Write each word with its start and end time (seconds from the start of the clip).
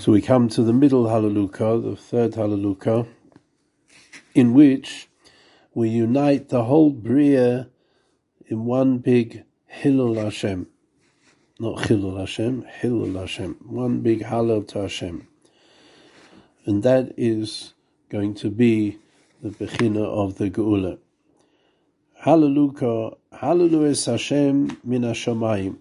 So 0.00 0.12
we 0.12 0.22
come 0.22 0.48
to 0.48 0.62
the 0.62 0.72
middle 0.72 1.10
Hallelujah, 1.10 1.78
the 1.78 1.94
third 1.94 2.34
Hallelujah, 2.34 3.06
in 4.34 4.54
which 4.54 5.10
we 5.74 5.90
unite 5.90 6.48
the 6.48 6.64
whole 6.64 6.88
Bria 6.88 7.68
in 8.46 8.64
one 8.64 8.96
big 8.96 9.44
Hillel 9.66 10.14
Hashem. 10.14 10.68
Not 11.58 11.86
Hillel 11.86 12.16
Hashem, 12.16 12.62
Hillel 12.62 13.20
Hashem. 13.20 13.56
One 13.66 14.00
big 14.00 14.22
Hallel 14.22 14.66
to 14.68 14.78
Hashem. 14.78 15.28
And 16.64 16.82
that 16.82 17.12
is 17.18 17.74
going 18.08 18.32
to 18.36 18.48
be 18.48 18.96
the 19.42 19.50
Bechina 19.50 20.02
of 20.02 20.38
the 20.38 20.48
Geula. 20.48 20.96
Hallelujah, 22.14 23.16
Hallelujah 23.38 23.94
Hashem 24.06 24.80
min 24.82 25.02
Hashemayim. 25.02 25.76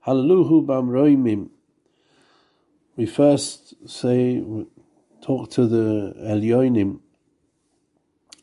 Hallelujah 0.00 0.66
bam 0.66 0.90
We 2.96 3.06
first 3.06 3.74
say, 3.90 4.40
talk 5.20 5.50
to 5.50 5.66
the 5.66 6.14
Elyonim, 6.16 7.00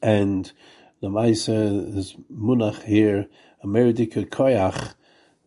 and 0.02 0.52
the 1.00 1.08
Maisa 1.08 1.98
is 1.98 2.18
Munach 2.30 2.84
here, 2.84 3.28
Ameridika 3.64 4.28
Koyach, 4.28 4.94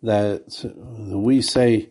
that 0.02 0.64
we 1.12 1.42
say 1.42 1.90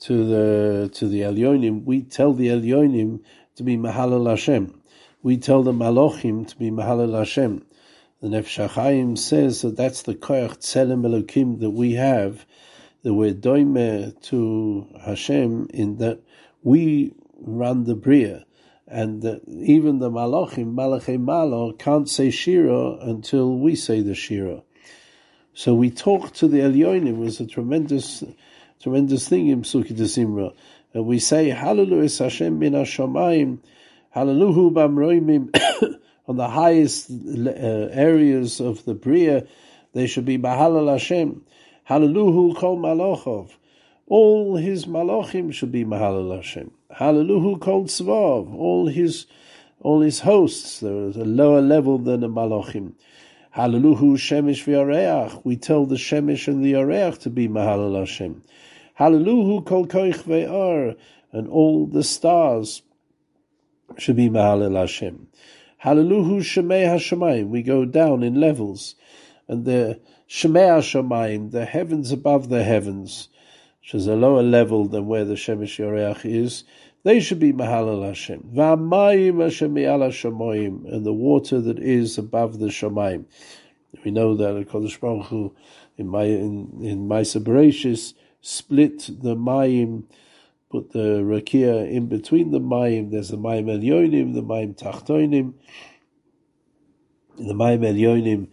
to 0.00 0.24
the 0.24 0.90
to 0.94 1.06
the 1.06 1.20
Elyonim, 1.20 1.84
we 1.84 2.02
tell 2.02 2.32
the 2.32 2.48
Elyonim 2.48 3.20
to 3.54 3.62
be 3.62 3.76
Mahalal 3.76 4.28
Hashem. 4.28 4.82
We 5.22 5.36
tell 5.36 5.62
the 5.62 5.72
Malochim 5.72 6.48
to 6.48 6.56
be 6.56 6.72
Mahalal 6.72 7.16
Hashem. 7.16 7.64
The 8.20 8.28
Nefesh 8.28 9.16
says 9.16 9.62
that 9.62 9.76
that's 9.76 10.02
the 10.02 10.16
koyach 10.16 10.58
tzelem 10.58 11.02
elokim 11.06 11.60
that 11.60 11.70
we 11.70 11.92
have, 11.92 12.44
that 13.04 13.14
we're 13.14 13.32
doime 13.32 14.20
to 14.22 14.88
Hashem 15.04 15.68
in 15.72 15.98
that 15.98 16.20
we 16.62 17.14
run 17.40 17.84
the 17.84 17.94
bria, 17.94 18.44
and 18.86 19.22
that 19.22 19.42
even 19.48 19.98
the 19.98 20.10
malachim, 20.10 20.74
malachim 20.74 21.20
malo, 21.20 21.72
can't 21.72 22.08
say 22.08 22.30
shira 22.30 22.98
until 23.00 23.56
we 23.58 23.74
say 23.74 24.00
the 24.00 24.14
shira. 24.14 24.62
So 25.58 25.74
we 25.74 25.90
talk 25.90 26.34
to 26.34 26.46
the 26.46 26.60
Elyonim 26.60 27.18
was 27.18 27.40
a 27.40 27.46
tremendous, 27.46 28.22
tremendous 28.80 29.28
thing 29.28 29.48
in 29.48 29.62
Psuki 29.62 29.88
de 29.88 30.04
Simra. 30.04 30.54
And 30.94 31.04
we 31.04 31.18
say, 31.18 31.48
Hallelujah 31.48 32.08
Hashem 32.16 32.60
min 32.60 32.74
Hashamayim, 32.74 33.58
Hallelujah 34.10 34.70
b'amroimim, 34.70 35.98
on 36.28 36.36
the 36.36 36.48
highest 36.48 37.10
uh, 37.10 37.88
areas 37.90 38.60
of 38.60 38.84
the 38.84 38.94
Bria, 38.94 39.48
they 39.94 40.06
should 40.06 40.24
be 40.24 40.38
Mahalal 40.38 40.92
Hashem. 40.92 41.44
Hallelujah 41.82 42.54
Kol 42.54 42.78
Malochov. 42.78 43.50
All 44.08 44.56
his 44.56 44.86
Malachim 44.86 45.52
should 45.52 45.70
be 45.70 45.84
Mahalal 45.84 46.34
Hashem. 46.34 46.70
Hallelujah 46.90 47.58
Kol 47.58 47.84
Tzvav. 47.84 48.54
All 48.54 48.86
his, 48.86 49.26
all 49.80 50.00
his 50.00 50.20
hosts, 50.20 50.80
there 50.80 51.08
is 51.08 51.16
a 51.16 51.26
lower 51.26 51.60
level 51.60 51.98
than 51.98 52.20
the 52.20 52.28
Malachim. 52.28 52.94
Hallelujah 53.50 54.16
Shemish 54.16 54.64
v'Yareach. 54.64 55.44
We 55.44 55.56
tell 55.56 55.84
the 55.84 55.96
Shemish 55.96 56.48
and 56.48 56.64
the 56.64 56.72
Yareach 56.72 57.18
to 57.20 57.30
be 57.30 57.48
Mahalal 57.48 57.98
Hashem. 57.98 58.42
Hallelujah 58.94 59.60
Kol 59.60 59.86
Koich 59.86 60.22
ve'ar. 60.22 60.96
And 61.30 61.46
all 61.46 61.86
the 61.86 62.02
stars 62.02 62.80
should 63.98 64.16
be 64.16 64.30
Mahalal 64.30 64.74
Hashem. 64.74 65.28
Hallelujah 65.76 66.40
Shemei 66.40 66.86
Hashemayim. 66.86 67.48
We 67.48 67.62
go 67.62 67.84
down 67.84 68.22
in 68.22 68.40
levels. 68.40 68.94
And 69.48 69.66
the 69.66 70.00
Shemei 70.26 70.78
Hashemayim, 70.78 71.50
the 71.50 71.66
heavens 71.66 72.10
above 72.10 72.48
the 72.48 72.64
heavens, 72.64 73.28
which 73.88 73.94
is 73.94 74.06
a 74.06 74.14
lower 74.14 74.42
level 74.42 74.86
than 74.86 75.06
where 75.06 75.24
the 75.24 75.32
Shemesh 75.32 75.82
Yoreach 75.82 76.26
is, 76.26 76.64
they 77.04 77.20
should 77.20 77.38
be 77.38 77.54
Mahalal 77.54 78.06
Hashem. 78.06 78.50
V'amayim 78.54 79.42
Hashem 79.42 80.86
and 80.86 81.06
the 81.06 81.12
water 81.14 81.58
that 81.58 81.78
is 81.78 82.18
above 82.18 82.58
the 82.58 82.66
Shemayim. 82.66 83.24
We 84.04 84.10
know 84.10 84.34
that 84.34 84.52
the 84.52 84.66
Kodesh 84.66 85.00
Baruch 85.00 85.28
Hu, 85.28 85.54
in 85.96 86.06
my 86.06 86.24
in, 86.24 86.80
in 86.82 87.08
Maisa 87.08 88.14
split 88.42 88.98
the 89.22 89.34
Mayim 89.34 90.04
put 90.68 90.92
the 90.92 91.22
rakia 91.22 91.90
in 91.90 92.08
between 92.08 92.50
the 92.50 92.60
mayim. 92.60 93.10
There's 93.10 93.30
the 93.30 93.38
mayim 93.38 93.64
elyonim, 93.64 94.34
the 94.34 94.42
mayim 94.42 94.78
tachtoinim. 94.78 95.54
The 97.38 97.54
mayim 97.54 97.80
elyonim 97.80 98.48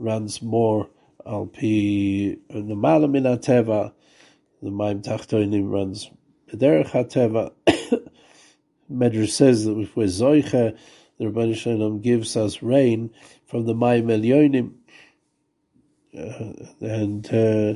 runs 0.00 0.42
more 0.42 0.90
al 1.24 1.46
pi 1.46 1.60
the 1.60 2.74
malam 2.74 3.14
in 3.14 3.22
ateva. 3.22 3.92
The 4.62 4.70
mayim 4.70 5.02
tachtoinim 5.02 5.70
runs 5.70 6.10
bederech 6.50 6.90
hateva. 6.90 7.52
Medrash 8.92 9.30
says 9.30 9.64
that 9.64 9.78
if 9.78 9.96
we're 9.96 10.06
zoicha, 10.06 10.76
the 11.18 11.24
Ribono 11.24 11.54
Shel 11.54 11.76
Olam 11.76 12.02
gives 12.02 12.36
us 12.36 12.62
rain 12.62 13.10
from 13.46 13.66
the 13.66 13.74
mayim 13.74 14.06
elyonim. 14.06 14.72
Uh, 16.12 16.86
and 16.86 17.32
uh, 17.32 17.74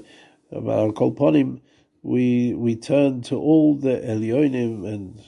about 0.51 0.95
kol 0.97 1.15
ponim, 1.15 1.61
we 2.05 2.53
we 2.55 2.77
turn 2.77 3.23
to 3.23 3.37
all 3.37 3.75
the 3.75 3.97
Elyonim 3.97 4.87
and 4.87 5.23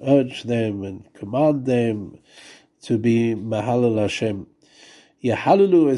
urge 0.00 0.44
them 0.44 0.82
and 0.84 1.12
command 1.14 1.66
them 1.66 2.18
to 2.82 2.96
be 2.96 3.34
Mahalal 3.34 4.00
Hashem. 4.00 4.46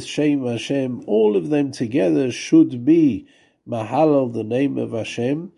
Shem 0.04 0.46
Hashem, 0.46 1.04
all 1.06 1.36
of 1.36 1.50
them 1.50 1.70
together 1.70 2.32
should 2.32 2.84
be 2.84 3.28
Mahalal, 3.68 4.32
the 4.32 4.42
name 4.42 4.76
of 4.76 4.90
Hashem. 4.90 5.52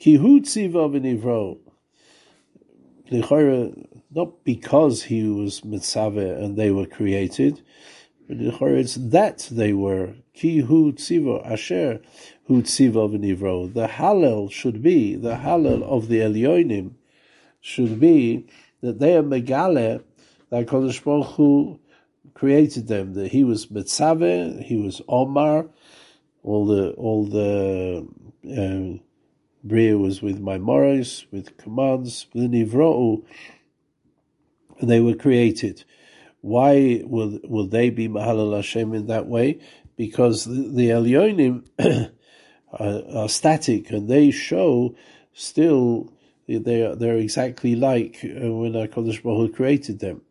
Kihu 0.00 0.40
tziva 0.40 0.88
v'nivro. 0.90 1.58
Not 4.10 4.44
because 4.44 5.04
he 5.04 5.22
was 5.28 5.60
Mitzaveh 5.60 6.42
and 6.42 6.56
they 6.56 6.70
were 6.70 6.86
created, 6.86 7.62
but 8.26 8.38
it's 8.40 8.96
that 8.96 9.48
they 9.50 9.72
were. 9.72 10.14
Kihu 10.34 10.92
tziva 10.94 11.46
asher 11.48 12.00
hu 12.46 12.62
tziva 12.62 13.08
v'nivro. 13.08 13.72
The 13.72 13.86
Hallel 13.86 14.50
should 14.50 14.82
be, 14.82 15.14
the 15.14 15.36
Hallel 15.36 15.82
of 15.84 16.08
the 16.08 16.18
Elyonim 16.18 16.94
should 17.60 18.00
be 18.00 18.46
that 18.82 18.98
they 18.98 19.16
are 19.16 19.22
Megale, 19.22 20.02
that 20.50 20.66
Kodesh 20.66 21.02
Baruch 21.04 21.26
Hu 21.36 21.78
created 22.34 22.88
them, 22.88 23.14
that 23.14 23.30
he 23.32 23.44
was 23.44 23.66
Mitzaveh, 23.66 24.62
he 24.62 24.76
was 24.76 25.00
Omar, 25.08 25.68
all 26.48 26.66
the, 26.66 26.90
all 26.92 27.24
the, 27.26 28.08
um, 28.56 29.00
Bria 29.64 29.98
was 29.98 30.22
with 30.22 30.40
Maimoros, 30.40 31.26
with 31.30 31.56
commands, 31.56 32.26
with 32.32 32.50
Nivro'u, 32.50 33.24
and 34.80 34.90
they 34.90 35.00
were 35.00 35.14
created. 35.14 35.84
Why 36.40 37.02
will 37.04 37.40
will 37.44 37.66
they 37.66 37.90
be 37.90 38.08
Mahalal 38.08 38.54
Hashem 38.54 38.94
in 38.94 39.06
that 39.06 39.26
way? 39.26 39.60
Because 39.96 40.44
the, 40.44 40.68
the 40.68 40.90
Elyonim 40.90 41.66
are, 42.72 43.02
are 43.12 43.28
static 43.28 43.90
and 43.90 44.08
they 44.08 44.30
show 44.30 44.94
still 45.32 46.12
they 46.46 46.82
are 46.82 46.94
they're 46.94 47.18
exactly 47.18 47.74
like 47.74 48.20
uh, 48.24 48.52
when 48.52 48.72
Hakadosh 48.72 49.22
Baruch 49.22 49.50
Hu 49.50 49.52
created 49.52 49.98
them. 49.98 50.22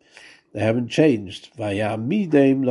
They 0.53 0.61
haven't 0.61 0.87
changed. 0.87 1.55
Vayamidem 1.57 2.65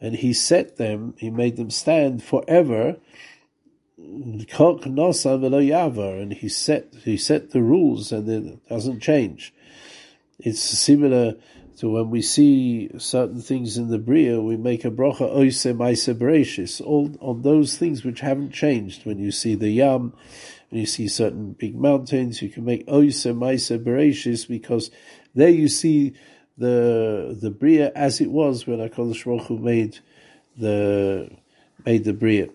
and 0.00 0.16
He 0.16 0.32
set 0.32 0.76
them. 0.76 1.14
He 1.18 1.30
made 1.30 1.56
them 1.56 1.70
stand 1.70 2.22
forever. 2.22 2.96
And 3.98 4.46
he 6.32 6.48
set 6.48 6.94
he 7.04 7.16
set 7.16 7.50
the 7.50 7.62
rules, 7.62 8.12
and 8.12 8.28
it 8.28 8.68
doesn't 8.68 9.00
change. 9.00 9.54
It's 10.38 10.60
similar 10.60 11.36
to 11.78 11.90
when 11.90 12.10
we 12.10 12.22
see 12.22 12.90
certain 12.98 13.40
things 13.40 13.76
in 13.76 13.88
the 13.88 13.98
Bria, 13.98 14.40
we 14.40 14.56
make 14.56 14.84
a 14.84 14.90
bracha 14.90 15.34
oise 15.34 15.64
maise 15.66 16.06
bereshis, 16.06 16.80
all 16.80 17.14
on 17.20 17.42
those 17.42 17.76
things 17.76 18.04
which 18.04 18.20
haven't 18.20 18.52
changed. 18.52 19.04
When 19.04 19.18
you 19.18 19.30
see 19.30 19.54
the 19.54 19.70
yam, 19.70 20.14
when 20.70 20.80
you 20.80 20.86
see 20.86 21.08
certain 21.08 21.52
big 21.52 21.74
mountains, 21.74 22.40
you 22.42 22.48
can 22.48 22.64
make 22.64 22.88
oise 22.88 23.26
maise 23.26 23.68
bereshis 23.68 24.48
because 24.48 24.90
there 25.34 25.50
you 25.50 25.68
see 25.68 26.14
the 26.58 27.36
the 27.40 27.50
Bria 27.50 27.92
as 27.94 28.20
it 28.20 28.30
was 28.30 28.66
when 28.66 28.78
Hakadosh 28.78 29.24
Baruch 29.24 29.46
Hu 29.46 29.58
made 29.58 29.98
the 30.56 31.30
made 31.84 32.04
the 32.04 32.12
Bria. 32.12 32.48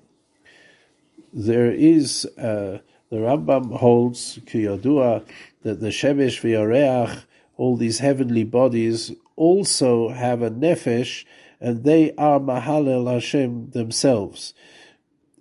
There 1.33 1.71
is 1.71 2.25
uh, 2.37 2.79
the 3.09 3.17
Rambam 3.17 3.77
holds 3.77 4.39
kiyadua 4.45 5.25
that 5.63 5.79
the 5.79 5.89
Shemesh 5.89 6.41
v'Yareach 6.41 7.23
all 7.57 7.77
these 7.77 7.99
heavenly 7.99 8.43
bodies 8.43 9.11
also 9.35 10.09
have 10.09 10.41
a 10.41 10.49
nefesh, 10.49 11.25
and 11.59 11.83
they 11.83 12.11
are 12.15 12.39
Mahalel 12.39 13.11
Hashem 13.11 13.69
themselves. 13.69 14.55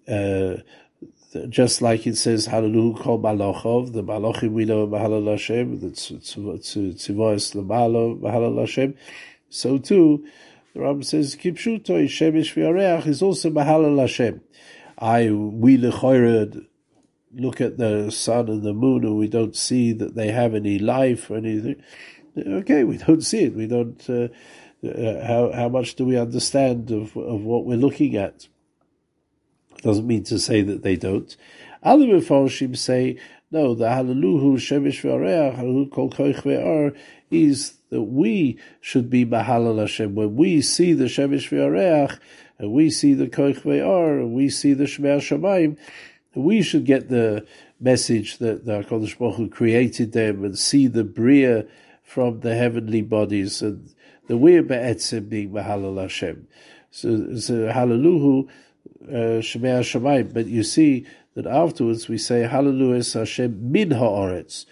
Uh, 0.06 0.56
just 1.48 1.80
like 1.80 2.06
it 2.06 2.16
says 2.16 2.46
Hallelujah 2.46 2.98
Kol 2.98 3.20
Malachov, 3.20 3.92
the 3.92 4.02
Malachim 4.02 4.52
we 4.52 4.64
know 4.64 4.86
Mahalel 4.86 5.30
Hashem, 5.30 5.80
the 5.80 5.88
Tzivois 5.88 7.54
Lamalo 7.54 8.20
Mahalel 8.20 8.60
Hashem. 8.60 8.94
So 9.48 9.78
too, 9.78 10.26
the 10.74 10.80
Ram 10.80 11.02
says 11.02 11.36
Kipshuto 11.36 12.04
Shemesh 12.04 12.54
V'Yareach 12.54 13.06
is 13.06 13.22
also 13.22 13.50
Mahalel 13.50 14.00
Hashem. 14.00 14.40
I 14.98 15.30
we 15.30 15.76
lechored 15.76 16.66
look 17.32 17.60
at 17.60 17.78
the 17.78 18.10
sun 18.10 18.48
and 18.48 18.62
the 18.62 18.74
moon 18.74 19.04
and 19.04 19.16
we 19.16 19.28
don't 19.28 19.54
see 19.54 19.92
that 19.92 20.14
they 20.16 20.32
have 20.32 20.54
any 20.54 20.80
life 20.80 21.30
or 21.30 21.36
anything, 21.36 21.80
okay, 22.36 22.84
we 22.84 22.96
don't 22.98 23.22
see 23.22 23.44
it. 23.44 23.54
We 23.54 23.66
don't. 23.66 24.08
Uh, 24.08 24.28
uh, 24.82 25.26
how 25.26 25.52
how 25.52 25.68
much 25.68 25.94
do 25.94 26.06
we 26.06 26.16
understand 26.16 26.90
of 26.90 27.16
of 27.16 27.42
what 27.42 27.66
we're 27.66 27.76
looking 27.76 28.16
at? 28.16 28.48
Doesn't 29.82 30.06
mean 30.06 30.24
to 30.24 30.38
say 30.38 30.62
that 30.62 30.82
they 30.82 30.96
don't. 30.96 31.34
Other 31.82 32.04
Mefarshim 32.04 32.76
say 32.76 33.18
no. 33.50 33.74
The 33.74 33.88
Hallelujah 33.88 34.58
Shemesh 34.58 35.00
V'Areach 35.02 35.56
Hallelujah 35.56 35.90
Kol 35.90 36.10
Koich 36.10 36.42
Ve'ar 36.42 36.96
is 37.30 37.74
that 37.90 38.02
we 38.02 38.58
should 38.80 39.08
be 39.08 39.24
Mahalal 39.24 39.80
Hashem 39.80 40.14
when 40.14 40.36
we 40.36 40.60
see 40.60 40.92
the 40.92 41.04
Shemesh 41.04 41.48
V'Areach 41.48 42.18
and 42.58 42.72
we 42.72 42.90
see 42.90 43.14
the 43.14 43.26
Koich 43.26 43.62
Ve'ar 43.62 44.20
and 44.20 44.34
we 44.34 44.50
see 44.50 44.74
the 44.74 44.84
Shmei 44.84 45.18
Shamayim. 45.18 45.78
We 46.34 46.62
should 46.62 46.84
get 46.84 47.08
the 47.08 47.46
message 47.80 48.38
that 48.38 48.66
the 48.66 48.82
Hakadosh 48.84 49.18
Baruch 49.18 49.36
Hu 49.36 49.48
created 49.48 50.12
them 50.12 50.44
and 50.44 50.58
see 50.58 50.86
the 50.86 51.02
bria 51.02 51.66
from 52.04 52.40
the 52.40 52.54
heavenly 52.54 53.02
bodies 53.02 53.62
and 53.62 53.92
the 54.26 54.36
we're 54.36 54.62
be'etzim 54.62 55.28
being 55.28 55.50
Mahalal 55.50 56.00
Hashem. 56.00 56.46
So, 56.90 57.36
so 57.36 57.66
Uh, 59.02 59.40
Shemei 59.40 60.32
But 60.32 60.46
you 60.46 60.62
see 60.62 61.06
that 61.34 61.46
afterwards 61.46 62.08
we 62.08 62.18
say 62.18 62.42
Hallelujah 62.42 63.04
Hashem 63.12 63.72
min 63.72 63.92
ha'aretz. 63.92 64.66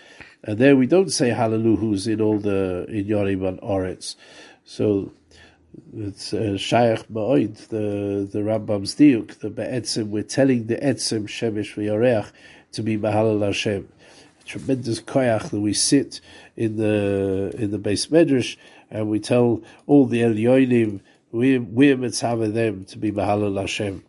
And 0.45 0.59
there 0.59 0.77
we 0.77 0.87
don't 0.87 1.11
say 1.11 1.31
Hallelujahs 1.31 2.07
in 2.07 2.21
all 2.21 2.39
the, 2.39 2.87
in 2.89 3.07
Yorim 3.07 3.47
and 3.47 3.61
Oretz. 3.61 4.17
So, 4.65 5.13
it's 5.95 6.33
uh, 6.35 6.57
Shaykh 6.57 7.09
Ma'oid, 7.09 7.69
the, 7.69 8.29
the 8.31 8.41
Rambam's 8.41 8.95
diuk, 8.95 9.39
the 9.39 9.51
Be'etzim, 9.51 10.09
we're 10.09 10.23
telling 10.23 10.67
the 10.67 10.77
Etzim 10.77 11.25
Shemesh 11.25 11.75
V'Yoreach 11.75 12.31
to 12.73 12.83
be 12.83 12.97
Mahalal 12.99 13.45
Hashem. 13.45 13.89
Tremendous 14.45 15.01
koyach 15.01 15.51
that 15.51 15.61
we 15.61 15.75
sit 15.75 16.21
in 16.57 16.77
the 16.77 17.55
in 17.59 17.71
the 17.71 17.79
base 17.79 18.07
medrash 18.07 18.57
and 18.91 19.11
we 19.11 19.21
tell 19.21 19.63
all 19.87 20.07
the 20.07 20.23
Elyonim, 20.23 21.01
we're, 21.33 21.61
we're 21.61 21.97
mitzvah 21.99 22.49
them 22.49 22.85
to 22.87 22.99
be 22.99 23.13
Mahalal 23.13 23.61
Hashem. 23.61 24.03